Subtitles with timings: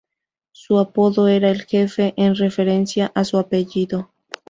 [0.51, 4.09] Su apodo era "El Jefe", en referencia a su apellido.